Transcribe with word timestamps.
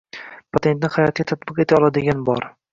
Patentni 0.57 0.91
hayotga 0.95 1.27
tatbiq 1.33 1.63
eta 1.67 1.81
oladigan 1.81 2.29
bor 2.33 2.53